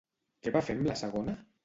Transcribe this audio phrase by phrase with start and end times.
[0.47, 1.37] Què va fer amb la segona?